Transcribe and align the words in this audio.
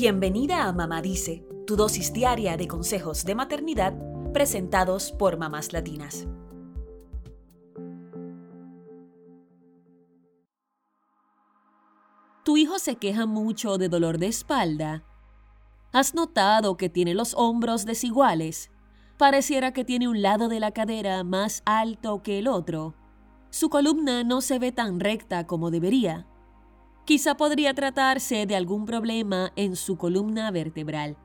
Bienvenida 0.00 0.68
a 0.68 0.72
Mamá 0.72 1.02
Dice, 1.02 1.44
tu 1.66 1.74
dosis 1.74 2.12
diaria 2.12 2.56
de 2.56 2.68
consejos 2.68 3.24
de 3.24 3.34
maternidad 3.34 3.94
presentados 4.32 5.10
por 5.10 5.38
mamás 5.38 5.72
latinas. 5.72 6.28
¿Tu 12.44 12.56
hijo 12.56 12.78
se 12.78 12.94
queja 12.94 13.26
mucho 13.26 13.76
de 13.76 13.88
dolor 13.88 14.18
de 14.18 14.28
espalda? 14.28 15.02
¿Has 15.90 16.14
notado 16.14 16.76
que 16.76 16.88
tiene 16.88 17.12
los 17.12 17.34
hombros 17.34 17.84
desiguales? 17.84 18.70
Pareciera 19.16 19.72
que 19.72 19.84
tiene 19.84 20.06
un 20.06 20.22
lado 20.22 20.48
de 20.48 20.60
la 20.60 20.70
cadera 20.70 21.24
más 21.24 21.64
alto 21.66 22.22
que 22.22 22.38
el 22.38 22.46
otro. 22.46 22.94
Su 23.50 23.68
columna 23.68 24.22
no 24.22 24.42
se 24.42 24.60
ve 24.60 24.70
tan 24.70 25.00
recta 25.00 25.48
como 25.48 25.72
debería. 25.72 26.28
Quizá 27.08 27.38
podría 27.38 27.72
tratarse 27.72 28.44
de 28.44 28.54
algún 28.54 28.84
problema 28.84 29.50
en 29.56 29.76
su 29.76 29.96
columna 29.96 30.50
vertebral. 30.50 31.16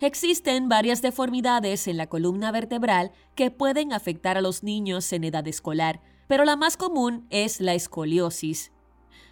Existen 0.00 0.68
varias 0.68 1.00
deformidades 1.00 1.86
en 1.86 1.96
la 1.96 2.08
columna 2.08 2.50
vertebral 2.50 3.12
que 3.36 3.52
pueden 3.52 3.92
afectar 3.92 4.36
a 4.36 4.40
los 4.40 4.64
niños 4.64 5.12
en 5.12 5.22
edad 5.22 5.46
escolar, 5.46 6.00
pero 6.26 6.44
la 6.44 6.56
más 6.56 6.76
común 6.76 7.24
es 7.30 7.60
la 7.60 7.74
escoliosis. 7.74 8.72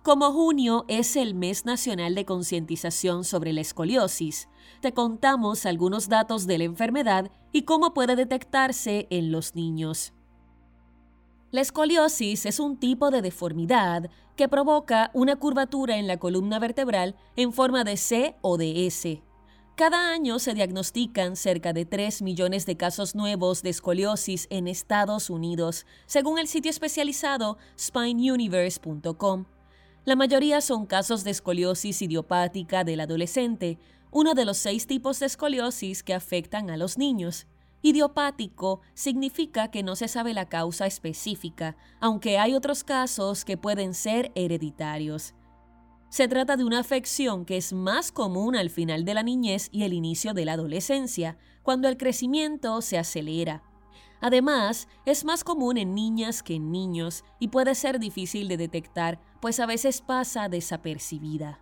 Como 0.05 0.31
junio 0.31 0.85
es 0.87 1.17
el 1.17 1.35
mes 1.35 1.65
nacional 1.65 2.15
de 2.15 2.25
concientización 2.25 3.25
sobre 3.25 3.53
la 3.53 3.63
escoliosis, 3.63 4.49
te 4.81 4.95
contamos 4.95 5.67
algunos 5.67 6.09
datos 6.09 6.47
de 6.47 6.59
la 6.59 6.65
enfermedad 6.65 7.33
y 7.51 7.63
cómo 7.63 7.95
puede 7.95 8.15
detectarse 8.15 9.09
en 9.11 9.33
los 9.33 9.57
niños. 9.57 10.13
La 11.51 11.63
escoliosis 11.63 12.45
es 12.45 12.61
un 12.61 12.77
tipo 12.77 13.11
de 13.11 13.23
deformidad 13.23 14.11
que 14.37 14.49
provoca 14.49 15.11
una 15.15 15.37
curvatura 15.37 15.97
en 15.97 16.07
la 16.07 16.19
columna 16.19 16.59
vertebral 16.59 17.17
en 17.37 17.55
forma 17.55 17.85
de 17.85 17.97
C 17.97 18.37
o 18.43 18.59
de 18.59 18.87
S. 18.87 19.23
Cada 19.75 20.13
año 20.13 20.41
se 20.41 20.53
diagnostican 20.53 21.37
cerca 21.37 21.73
de 21.73 21.87
3 21.87 22.21
millones 22.21 22.67
de 22.67 22.77
casos 22.77 23.15
nuevos 23.15 23.63
de 23.63 23.71
escoliosis 23.71 24.47
en 24.51 24.69
Estados 24.69 25.31
Unidos, 25.31 25.87
según 26.05 26.39
el 26.39 26.49
sitio 26.49 26.71
especializado 26.71 27.57
spineuniverse.com. 27.79 29.47
La 30.05 30.17
mayoría 30.17 30.61
son 30.61 30.85
casos 30.85 31.25
de 31.25 31.31
escoliosis 31.31 32.03
idiopática 32.03 32.85
del 32.85 33.01
adolescente, 33.01 33.79
uno 34.11 34.35
de 34.35 34.45
los 34.45 34.59
seis 34.59 34.87
tipos 34.87 35.19
de 35.21 35.27
escoliosis 35.27 36.03
que 36.03 36.13
afectan 36.13 36.69
a 36.69 36.77
los 36.77 36.99
niños. 36.99 37.47
Idiopático 37.81 38.81
significa 38.95 39.71
que 39.71 39.83
no 39.83 39.95
se 39.95 40.09
sabe 40.09 40.35
la 40.35 40.49
causa 40.49 40.87
específica, 40.87 41.77
aunque 42.01 42.39
hay 42.39 42.55
otros 42.55 42.83
casos 42.83 43.45
que 43.45 43.57
pueden 43.57 43.95
ser 43.95 44.33
hereditarios. 44.35 45.35
Se 46.11 46.27
trata 46.27 46.57
de 46.57 46.65
una 46.65 46.81
afección 46.81 47.45
que 47.45 47.57
es 47.57 47.73
más 47.73 48.11
común 48.11 48.57
al 48.57 48.71
final 48.71 49.05
de 49.05 49.15
la 49.15 49.23
niñez 49.23 49.69
y 49.71 49.85
el 49.85 49.93
inicio 49.93 50.33
de 50.35 50.45
la 50.45 50.55
adolescencia, 50.55 51.39
cuando 51.63 51.87
el 51.89 51.99
crecimiento 51.99 52.81
se 52.81 52.99
acelera. 52.99 53.63
Además, 54.21 54.89
es 55.07 55.25
más 55.25 55.45
común 55.45 55.77
en 55.77 55.95
niñas 55.95 56.43
que 56.43 56.55
en 56.55 56.73
niños 56.73 57.25
y 57.39 57.49
puede 57.49 57.75
ser 57.75 58.01
difícil 58.01 58.49
de 58.49 58.57
detectar, 58.57 59.21
pues 59.41 59.61
a 59.61 59.67
veces 59.67 60.01
pasa 60.01 60.49
desapercibida. 60.49 61.61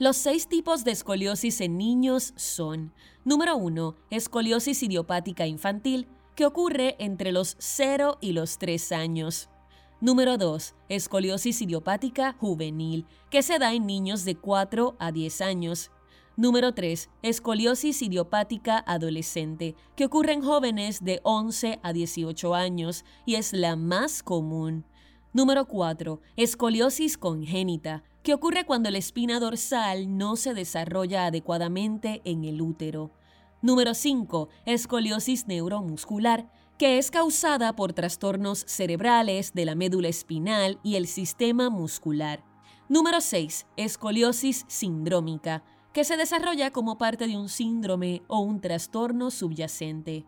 Los 0.00 0.16
seis 0.16 0.48
tipos 0.48 0.82
de 0.82 0.92
escoliosis 0.92 1.60
en 1.60 1.76
niños 1.76 2.32
son, 2.34 2.94
número 3.22 3.58
1, 3.58 3.96
escoliosis 4.08 4.82
idiopática 4.82 5.46
infantil, 5.46 6.08
que 6.34 6.46
ocurre 6.46 6.96
entre 6.98 7.32
los 7.32 7.54
0 7.58 8.16
y 8.22 8.32
los 8.32 8.56
3 8.56 8.92
años. 8.92 9.50
Número 10.00 10.38
2. 10.38 10.74
Escoliosis 10.88 11.60
idiopática 11.60 12.32
juvenil, 12.40 13.04
que 13.28 13.42
se 13.42 13.58
da 13.58 13.74
en 13.74 13.84
niños 13.84 14.24
de 14.24 14.36
4 14.36 14.96
a 14.98 15.12
10 15.12 15.40
años. 15.42 15.90
Número 16.34 16.72
3. 16.72 17.10
Escoliosis 17.20 18.00
idiopática 18.00 18.82
adolescente, 18.86 19.76
que 19.96 20.06
ocurre 20.06 20.32
en 20.32 20.40
jóvenes 20.40 21.04
de 21.04 21.20
11 21.24 21.78
a 21.82 21.92
18 21.92 22.54
años 22.54 23.04
y 23.26 23.34
es 23.34 23.52
la 23.52 23.76
más 23.76 24.22
común. 24.22 24.86
Número 25.34 25.66
4. 25.68 26.22
Escoliosis 26.36 27.18
congénita, 27.18 28.02
que 28.22 28.34
ocurre 28.34 28.66
cuando 28.66 28.90
la 28.90 28.98
espina 28.98 29.40
dorsal 29.40 30.16
no 30.16 30.36
se 30.36 30.54
desarrolla 30.54 31.26
adecuadamente 31.26 32.20
en 32.24 32.44
el 32.44 32.60
útero. 32.60 33.10
Número 33.62 33.94
5. 33.94 34.48
Escoliosis 34.66 35.46
neuromuscular, 35.46 36.50
que 36.78 36.98
es 36.98 37.10
causada 37.10 37.74
por 37.76 37.92
trastornos 37.92 38.64
cerebrales 38.66 39.52
de 39.52 39.66
la 39.66 39.74
médula 39.74 40.08
espinal 40.08 40.78
y 40.82 40.96
el 40.96 41.06
sistema 41.06 41.68
muscular. 41.70 42.42
Número 42.88 43.20
6. 43.20 43.66
Escoliosis 43.76 44.64
sindrómica, 44.66 45.62
que 45.92 46.04
se 46.04 46.16
desarrolla 46.16 46.70
como 46.70 46.98
parte 46.98 47.26
de 47.26 47.36
un 47.36 47.48
síndrome 47.48 48.22
o 48.28 48.40
un 48.40 48.60
trastorno 48.60 49.30
subyacente. 49.30 50.24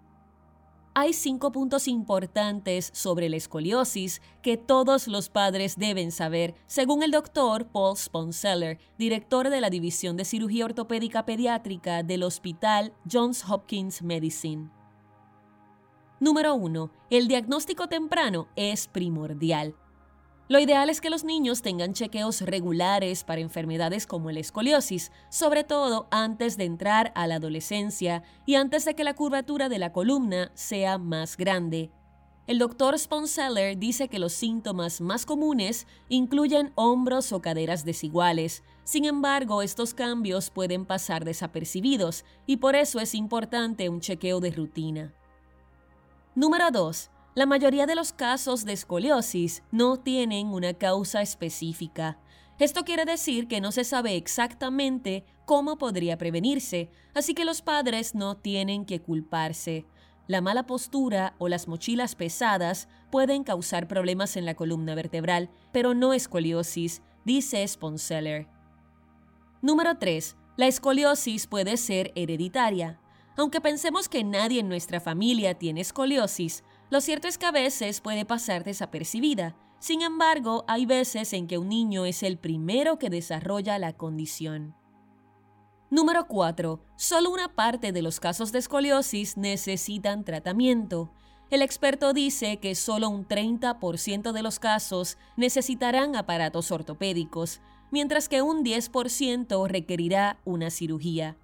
Hay 0.95 1.15
cinco 1.15 1.53
puntos 1.53 1.89
importantes 1.89 2.91
sobre 2.93 3.31
la 3.31 3.37
escoliosis 3.37 4.21
que 4.43 4.59
todos 4.59 5.09
los 5.09 5.31
padres 5.31 5.77
deben 5.79 6.13
saber, 6.13 6.55
según 6.67 7.03
el 7.03 7.13
doctor 7.13 7.67
Paul 7.67 7.97
Sponseller, 7.97 8.79
director 8.99 9.49
de 9.49 9.63
la 9.63 9.71
División 9.71 10.19
de 10.19 10.27
Cirugía 10.27 10.67
Ortopédica 10.67 11.25
Pediátrica 11.25 12.03
del 12.03 12.23
Hospital 12.23 12.93
Johns 13.11 13.43
Hopkins 13.49 14.03
Medicine. 14.03 14.69
Número 16.21 16.55
1. 16.55 16.91
El 17.09 17.27
diagnóstico 17.27 17.89
temprano 17.89 18.49
es 18.55 18.87
primordial. 18.87 19.75
Lo 20.49 20.59
ideal 20.59 20.91
es 20.91 21.01
que 21.01 21.09
los 21.09 21.25
niños 21.25 21.63
tengan 21.63 21.95
chequeos 21.95 22.43
regulares 22.43 23.25
para 23.25 23.41
enfermedades 23.41 24.07
como 24.07 24.31
la 24.31 24.41
escoliosis, 24.41 25.13
sobre 25.31 25.65
todo 25.65 26.09
antes 26.11 26.57
de 26.57 26.65
entrar 26.65 27.13
a 27.15 27.27
la 27.27 27.37
adolescencia 27.37 28.23
y 28.45 28.57
antes 28.57 28.85
de 28.85 28.95
que 28.95 29.05
la 29.05 29.15
curvatura 29.15 29.69
de 29.69 29.79
la 29.79 29.93
columna 29.93 30.51
sea 30.55 30.99
más 30.99 31.37
grande. 31.37 31.91
El 32.49 32.59
doctor 32.59 32.99
Sponseller 32.99 33.79
dice 33.79 34.09
que 34.09 34.19
los 34.19 34.33
síntomas 34.33 35.01
más 35.01 35.25
comunes 35.27 35.87
incluyen 36.09 36.73
hombros 36.75 37.33
o 37.33 37.41
caderas 37.41 37.85
desiguales. 37.85 38.65
Sin 38.83 39.05
embargo, 39.05 39.63
estos 39.63 39.95
cambios 39.95 40.51
pueden 40.51 40.85
pasar 40.85 41.25
desapercibidos 41.25 42.25
y 42.45 42.57
por 42.57 42.75
eso 42.75 42.99
es 42.99 43.15
importante 43.15 43.89
un 43.89 44.01
chequeo 44.01 44.41
de 44.41 44.51
rutina. 44.51 45.15
Número 46.35 46.73
2. 46.73 47.11
La 47.35 47.47
mayoría 47.47 47.87
de 47.87 47.95
los 47.95 48.13
casos 48.13 48.67
de 48.67 48.75
escoliosis 48.75 49.63
no 49.71 49.97
tienen 49.97 50.49
una 50.49 50.75
causa 50.75 51.23
específica. 51.23 52.19
Esto 52.59 52.85
quiere 52.85 53.07
decir 53.07 53.49
que 53.49 53.63
no 53.63 53.73
se 53.73 53.85
sabe 53.85 54.17
exactamente 54.17 55.25
cómo 55.47 55.79
podría 55.79 56.19
prevenirse, 56.19 56.91
así 57.15 57.33
que 57.33 57.47
los 57.47 57.63
padres 57.63 58.15
no 58.15 58.37
tienen 58.37 58.85
que 58.85 59.01
culparse. 59.01 59.87
La 60.27 60.43
mala 60.43 60.67
postura 60.67 61.35
o 61.39 61.49
las 61.49 61.69
mochilas 61.69 62.17
pesadas 62.17 62.87
pueden 63.11 63.45
causar 63.45 63.89
problemas 63.89 64.37
en 64.37 64.45
la 64.45 64.55
columna 64.55 64.95
vertebral, 64.95 65.49
pero 65.73 65.95
no 65.95 66.13
escoliosis, 66.13 67.01
dice 67.25 67.67
Sponseller. 67.67 68.47
Número 69.63 69.97
3. 69.97 70.37
La 70.59 70.67
escoliosis 70.67 71.47
puede 71.47 71.79
ser 71.79 72.13
hereditaria. 72.15 73.01
Aunque 73.39 73.63
pensemos 73.63 74.11
que 74.11 74.23
nadie 74.23 74.61
en 74.61 74.69
nuestra 74.69 75.01
familia 75.01 75.55
tiene 75.55 75.81
escoliosis, 75.81 76.63
lo 76.93 77.01
cierto 77.01 77.27
es 77.27 77.39
que 77.39 77.47
a 77.47 77.53
veces 77.53 78.03
puede 78.03 78.27
pasar 78.27 78.65
desapercibida. 78.65 79.57
Sin 79.79 80.03
embargo, 80.03 80.67
hay 80.69 80.85
veces 80.85 81.33
en 81.33 81.47
que 81.47 81.57
un 81.57 81.71
niño 81.71 82.05
es 82.05 82.23
el 82.23 82.37
primero 82.37 82.99
que 82.99 83.09
desarrolla 83.09 83.79
la 83.79 83.95
condición. 83.95 84.77
Número 85.89 86.27
4. 86.27 86.85
Solo 86.97 87.31
una 87.31 87.55
parte 87.55 87.93
de 87.93 88.03
los 88.03 88.21
casos 88.21 88.53
de 88.53 88.59
escoliosis 88.59 89.39
necesitan 89.39 90.23
tratamiento. 90.23 91.11
El 91.49 91.63
experto 91.63 92.13
dice 92.13 92.59
que 92.59 92.75
solo 92.75 93.09
un 93.09 93.27
30% 93.27 94.33
de 94.33 94.43
los 94.43 94.59
casos 94.59 95.17
necesitarán 95.39 96.15
aparatos 96.15 96.71
ortopédicos, 96.73 97.63
mientras 97.91 98.29
que 98.29 98.43
un 98.43 98.67
10% 98.67 99.67
requerirá 99.67 100.41
una 100.45 100.69
cirugía. 100.69 101.39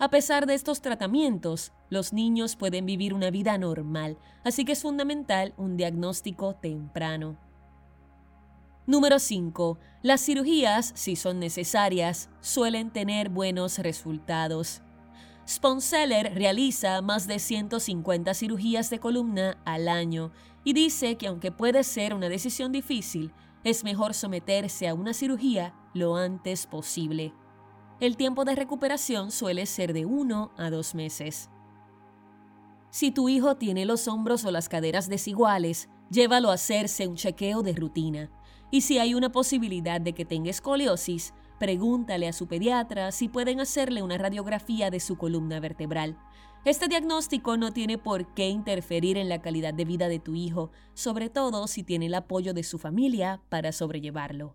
A 0.00 0.10
pesar 0.10 0.46
de 0.46 0.54
estos 0.54 0.80
tratamientos, 0.80 1.72
los 1.90 2.12
niños 2.12 2.54
pueden 2.54 2.86
vivir 2.86 3.14
una 3.14 3.32
vida 3.32 3.58
normal, 3.58 4.16
así 4.44 4.64
que 4.64 4.72
es 4.72 4.82
fundamental 4.82 5.54
un 5.56 5.76
diagnóstico 5.76 6.54
temprano. 6.54 7.36
Número 8.86 9.18
5. 9.18 9.76
Las 10.02 10.20
cirugías, 10.20 10.92
si 10.94 11.16
son 11.16 11.40
necesarias, 11.40 12.30
suelen 12.40 12.92
tener 12.92 13.28
buenos 13.28 13.78
resultados. 13.78 14.82
Sponseller 15.48 16.32
realiza 16.32 17.02
más 17.02 17.26
de 17.26 17.40
150 17.40 18.34
cirugías 18.34 18.90
de 18.90 19.00
columna 19.00 19.58
al 19.64 19.88
año 19.88 20.30
y 20.62 20.74
dice 20.74 21.16
que 21.16 21.26
aunque 21.26 21.50
puede 21.50 21.82
ser 21.82 22.14
una 22.14 22.28
decisión 22.28 22.70
difícil, 22.70 23.32
es 23.64 23.82
mejor 23.82 24.14
someterse 24.14 24.86
a 24.86 24.94
una 24.94 25.12
cirugía 25.12 25.74
lo 25.92 26.14
antes 26.16 26.66
posible 26.66 27.32
el 28.00 28.16
tiempo 28.16 28.44
de 28.44 28.54
recuperación 28.54 29.30
suele 29.32 29.66
ser 29.66 29.92
de 29.92 30.06
1 30.06 30.52
a 30.56 30.70
2 30.70 30.94
meses. 30.94 31.50
Si 32.90 33.10
tu 33.10 33.28
hijo 33.28 33.56
tiene 33.56 33.84
los 33.84 34.06
hombros 34.08 34.44
o 34.44 34.50
las 34.50 34.68
caderas 34.68 35.08
desiguales, 35.08 35.88
llévalo 36.10 36.50
a 36.50 36.54
hacerse 36.54 37.06
un 37.08 37.16
chequeo 37.16 37.62
de 37.62 37.72
rutina. 37.72 38.30
Y 38.70 38.82
si 38.82 38.98
hay 38.98 39.14
una 39.14 39.32
posibilidad 39.32 40.00
de 40.00 40.12
que 40.12 40.24
tenga 40.24 40.50
escoliosis, 40.50 41.34
pregúntale 41.58 42.28
a 42.28 42.32
su 42.32 42.46
pediatra 42.46 43.10
si 43.12 43.28
pueden 43.28 43.60
hacerle 43.60 44.02
una 44.02 44.16
radiografía 44.16 44.90
de 44.90 45.00
su 45.00 45.16
columna 45.16 45.58
vertebral. 45.58 46.16
Este 46.64 46.86
diagnóstico 46.86 47.56
no 47.56 47.72
tiene 47.72 47.98
por 47.98 48.32
qué 48.34 48.48
interferir 48.48 49.16
en 49.16 49.28
la 49.28 49.40
calidad 49.40 49.74
de 49.74 49.84
vida 49.84 50.08
de 50.08 50.18
tu 50.18 50.34
hijo, 50.34 50.70
sobre 50.94 51.30
todo 51.30 51.66
si 51.66 51.82
tiene 51.82 52.06
el 52.06 52.14
apoyo 52.14 52.54
de 52.54 52.62
su 52.62 52.78
familia 52.78 53.40
para 53.48 53.72
sobrellevarlo. 53.72 54.54